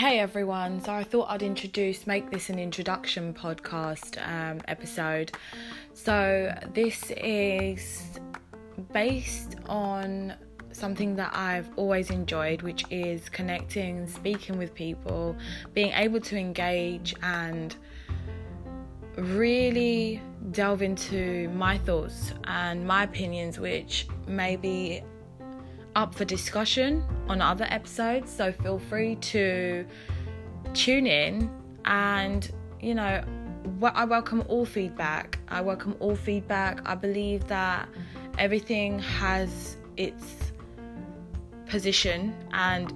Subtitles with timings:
[0.00, 0.82] hey everyone.
[0.82, 5.30] So I thought I'd introduce, make this an introduction podcast um, episode.
[5.92, 8.18] So this is
[8.94, 10.32] based on
[10.72, 15.36] something that I've always enjoyed, which is connecting, speaking with people,
[15.74, 17.76] being able to engage and
[19.18, 25.02] really delve into my thoughts and my opinions, which may be
[25.96, 28.30] up for discussion on other episodes.
[28.30, 29.84] So feel free to
[30.74, 31.50] tune in
[31.84, 33.24] and, you know,
[33.82, 35.38] I welcome all feedback.
[35.48, 36.80] I welcome all feedback.
[36.86, 37.88] I believe that
[38.38, 40.52] everything has its
[41.66, 42.92] position and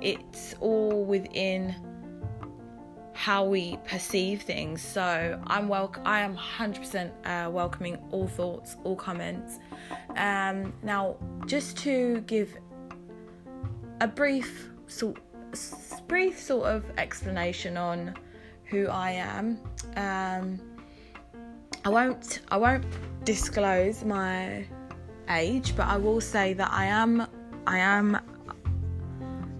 [0.00, 1.74] it's all within
[3.16, 4.82] how we perceive things.
[4.82, 9.58] So I'm wel- I am 100% uh, welcoming all thoughts, all comments.
[10.16, 11.16] Um, now,
[11.46, 12.54] just to give
[14.02, 15.18] a brief sort,
[16.06, 18.14] brief sort of explanation on
[18.64, 19.58] who I am.
[19.96, 20.60] Um,
[21.86, 22.84] I won't I won't
[23.24, 24.66] disclose my
[25.30, 27.26] age, but I will say that I am
[27.66, 28.18] I am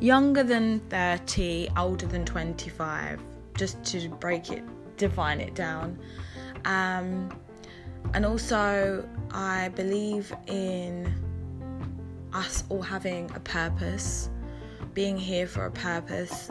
[0.00, 3.20] younger than 30, older than 25,
[3.56, 4.64] just to break it,
[4.96, 5.98] define it down.
[6.64, 7.30] Um,
[8.14, 11.12] and also, I believe in
[12.32, 14.30] us all having a purpose,
[14.94, 16.50] being here for a purpose,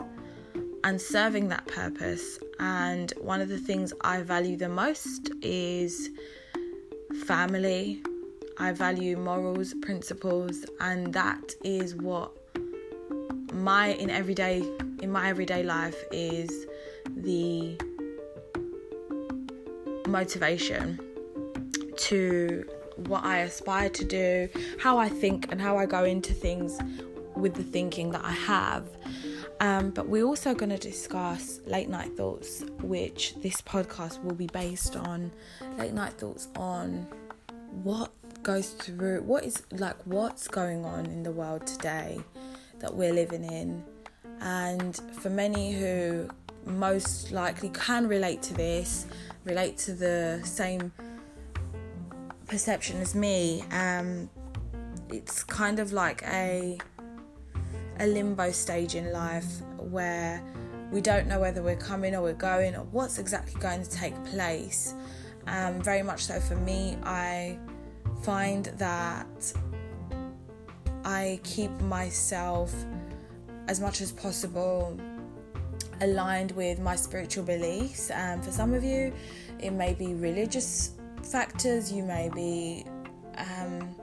[0.84, 2.38] and serving that purpose.
[2.58, 6.10] And one of the things I value the most is
[7.24, 8.02] family.
[8.58, 12.32] I value morals, principles, and that is what
[13.52, 14.62] my in everyday
[15.02, 16.66] in my everyday life is
[17.14, 17.78] the
[20.08, 21.00] motivation
[21.96, 22.64] to
[22.96, 24.48] what I aspire to do,
[24.80, 26.78] how I think, and how I go into things
[27.34, 28.88] with the thinking that I have.
[29.60, 34.46] Um, but we're also going to discuss late night thoughts, which this podcast will be
[34.48, 35.32] based on
[35.78, 37.06] late night thoughts on
[37.82, 38.12] what
[38.42, 42.20] goes through, what is like, what's going on in the world today
[42.80, 43.82] that we're living in.
[44.40, 46.28] And for many who
[46.66, 49.06] most likely can relate to this,
[49.44, 50.92] relate to the same
[52.46, 54.28] perception as me, um,
[55.08, 56.78] it's kind of like a
[57.98, 60.42] a limbo stage in life where
[60.92, 64.14] we don't know whether we're coming or we're going or what's exactly going to take
[64.26, 64.94] place.
[65.46, 67.58] Um, very much so for me, I
[68.22, 69.52] find that
[71.04, 72.74] I keep myself
[73.68, 74.98] as much as possible
[76.00, 78.10] aligned with my spiritual beliefs.
[78.10, 79.12] And um, for some of you,
[79.58, 80.92] it may be religious
[81.22, 82.84] factors, you may be
[83.36, 83.94] um,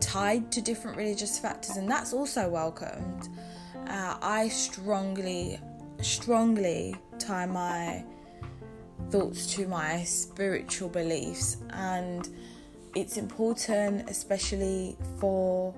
[0.00, 3.28] tied to different religious factors, and that's also welcomed.
[3.86, 5.58] Uh, I strongly,
[6.00, 8.04] strongly tie my
[9.10, 12.28] thoughts to my spiritual beliefs, and
[12.94, 15.74] it's important, especially for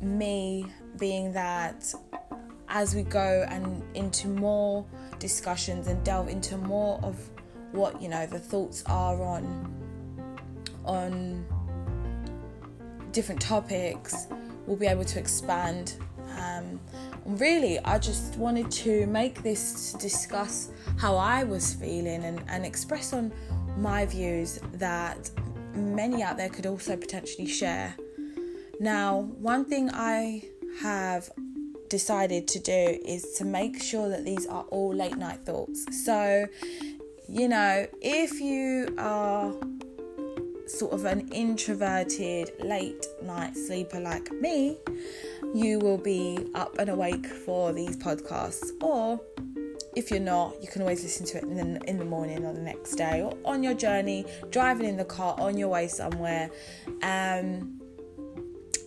[0.00, 0.66] me,
[0.98, 1.92] being that
[2.68, 4.84] as we go and into more
[5.18, 7.16] discussions and delve into more of
[7.72, 9.74] what you know the thoughts are on
[10.84, 11.44] on
[13.12, 14.26] different topics
[14.66, 15.94] we'll be able to expand.
[16.38, 16.78] Um,
[17.24, 22.64] really i just wanted to make this to discuss how i was feeling and, and
[22.64, 23.32] express on
[23.76, 25.30] my views that
[25.74, 27.94] many out there could also potentially share.
[28.80, 30.42] Now one thing i
[30.80, 31.30] have
[31.88, 35.86] decided to do is to make sure that these are all late night thoughts.
[36.04, 36.46] So,
[37.28, 39.52] you know, if you are
[40.66, 44.76] sort of an introverted late night sleeper like me,
[45.54, 48.70] you will be up and awake for these podcasts.
[48.82, 49.20] Or
[49.96, 52.52] if you're not, you can always listen to it in the, in the morning or
[52.52, 56.50] the next day or on your journey, driving in the car, on your way somewhere.
[57.02, 57.80] Um,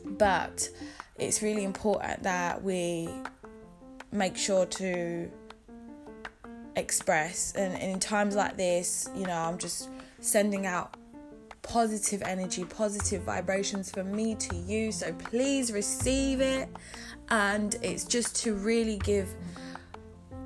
[0.06, 0.69] but
[1.18, 3.10] it's really important that we
[4.12, 5.30] make sure to
[6.75, 7.54] express.
[7.54, 9.90] And, and in times like this you know i'm just
[10.22, 10.96] sending out
[11.62, 14.92] positive energy positive vibrations for me to you.
[14.92, 16.69] So please receive it.
[17.30, 19.34] And it's just to really give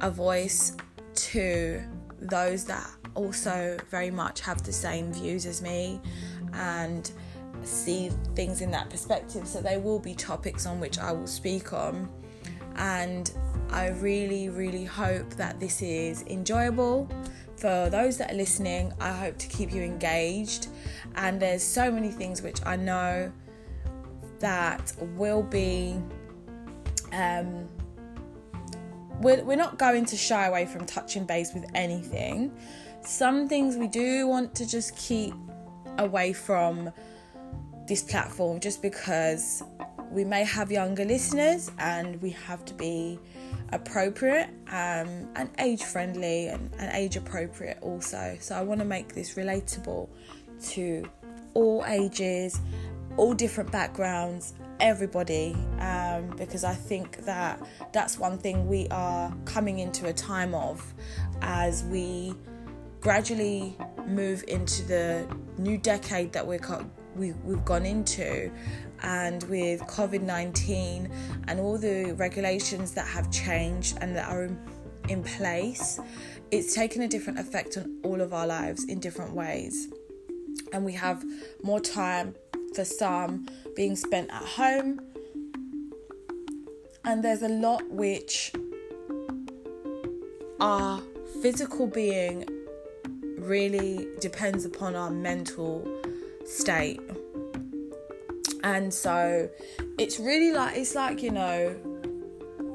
[0.01, 0.75] a voice
[1.15, 1.81] to
[2.19, 5.99] those that also very much have the same views as me.
[6.53, 7.09] And
[7.65, 9.47] see things in that perspective.
[9.47, 12.09] So there will be topics on which I will speak on.
[12.77, 13.31] And
[13.69, 17.09] I really, really hope that this is enjoyable.
[17.57, 20.67] For those that are listening, I hope to keep you engaged.
[21.15, 23.31] And there's so many things which I know
[24.39, 25.95] that will be
[27.13, 27.67] um,
[29.21, 32.51] we're, we're not going to shy away from touching base with anything.
[33.01, 35.33] Some things we do want to just keep
[35.97, 36.91] away from
[37.87, 39.63] this platform just because
[40.11, 43.19] we may have younger listeners and we have to be
[43.71, 48.37] appropriate um, and age friendly and, and age appropriate also.
[48.39, 50.07] So I want to make this relatable
[50.69, 51.09] to
[51.53, 52.59] all ages,
[53.17, 57.61] all different backgrounds, everybody, um, because I think that
[57.93, 60.93] that's one thing we are coming into a time of
[61.41, 62.33] as we
[63.01, 63.77] gradually
[64.07, 65.27] move into the
[65.57, 66.59] new decade that we're
[67.15, 68.51] we, we've gone into
[69.03, 71.09] and with COVID 19
[71.47, 74.59] and all the regulations that have changed and that are in,
[75.09, 75.99] in place,
[76.51, 79.89] it's taken a different effect on all of our lives in different ways.
[80.73, 81.23] And we have
[81.63, 82.35] more time
[82.73, 85.01] for some being spent at home.
[87.03, 88.51] And there's a lot which
[90.59, 91.01] our
[91.41, 92.45] physical being
[93.37, 95.94] really depends upon our mental
[96.45, 97.01] state.
[98.63, 99.49] And so
[99.97, 101.75] it's really like, it's like, you know,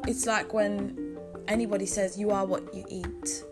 [0.07, 1.19] it's like when
[1.49, 3.45] anybody says you are what you eat.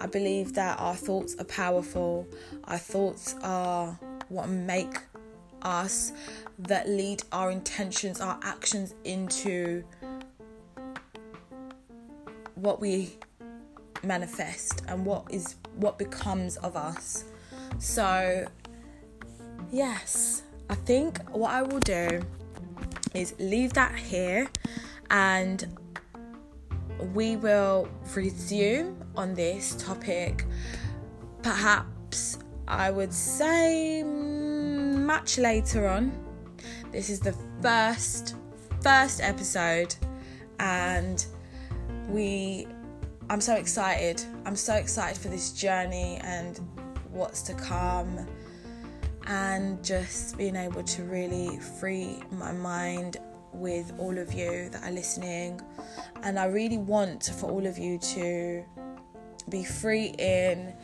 [0.00, 2.26] I believe that our thoughts are powerful,
[2.64, 3.98] our thoughts are
[4.28, 4.98] what make
[5.62, 6.12] us,
[6.58, 9.84] that lead our intentions, our actions into
[12.54, 13.16] what we
[14.02, 17.24] manifest and what is what becomes of us.
[17.78, 18.46] So
[19.72, 22.22] yes, I think what I will do
[23.14, 24.48] is leave that here
[25.10, 25.66] and
[27.14, 30.44] we will resume on this topic
[31.42, 32.38] perhaps
[32.68, 36.12] I would say mm, much later on.
[36.92, 38.36] This is the first
[38.80, 39.94] first episode
[40.60, 41.26] and
[42.08, 42.68] we
[43.28, 44.22] I'm so excited.
[44.44, 46.60] I'm so excited for this journey and
[47.10, 48.26] what's to come
[49.26, 53.18] and just being able to really free my mind
[53.52, 55.60] with all of you that are listening.
[56.22, 58.64] And I really want for all of you to
[59.48, 60.74] be free in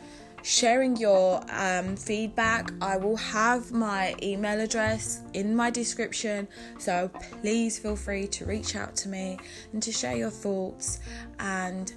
[0.43, 2.71] sharing your um, feedback.
[2.81, 6.47] I will have my email address in my description,
[6.77, 7.09] so
[7.41, 9.37] please feel free to reach out to me
[9.73, 10.99] and to share your thoughts
[11.39, 11.93] and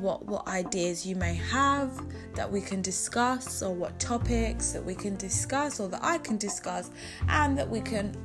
[0.00, 2.00] what what ideas you may have
[2.34, 6.38] that we can discuss or what topics that we can discuss or that I can
[6.38, 6.90] discuss
[7.28, 8.16] and that we can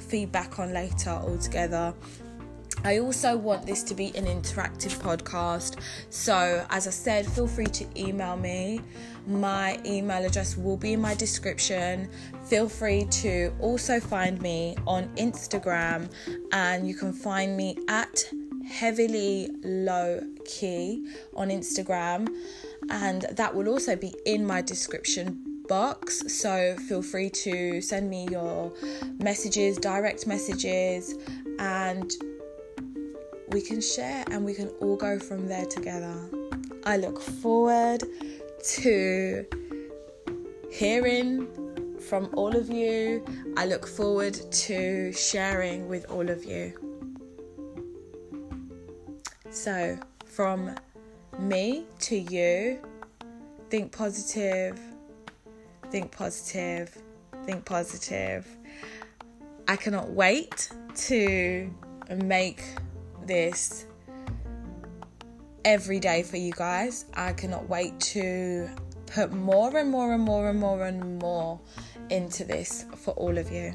[0.00, 1.94] feedback on later altogether.
[2.84, 5.80] I also want this to be an interactive podcast.
[6.10, 8.80] So, as I said, feel free to email me.
[9.26, 12.08] My email address will be in my description.
[12.44, 16.08] Feel free to also find me on Instagram,
[16.52, 18.24] and you can find me at
[18.68, 22.28] heavily low key on Instagram,
[22.90, 26.22] and that will also be in my description box.
[26.40, 28.72] So feel free to send me your
[29.18, 31.14] messages, direct messages,
[31.58, 32.10] and
[33.48, 36.14] we can share and we can all go from there together.
[36.84, 38.02] I look forward
[38.62, 39.46] to
[40.70, 41.48] hearing
[42.00, 43.24] from all of you.
[43.56, 46.87] I look forward to sharing with all of you.
[49.58, 50.76] So, from
[51.36, 52.78] me to you,
[53.70, 54.78] think positive,
[55.90, 56.96] think positive,
[57.44, 58.46] think positive.
[59.66, 60.70] I cannot wait
[61.08, 61.74] to
[62.22, 62.62] make
[63.26, 63.86] this
[65.64, 67.06] every day for you guys.
[67.14, 68.70] I cannot wait to
[69.06, 71.58] put more and more and more and more and more
[72.10, 73.74] into this for all of you.